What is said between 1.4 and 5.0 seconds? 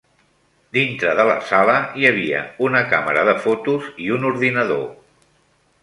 sala hi havia una càmera de fotos i un ordinador.